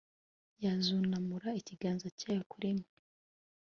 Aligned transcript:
yazunamura 0.63 1.49
ikiganza 1.59 2.07
cyayo 2.19 2.43
kuri 2.51 2.69
mwe 2.77 2.87